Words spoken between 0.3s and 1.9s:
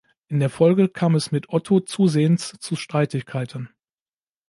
der Folge kam es mit Otto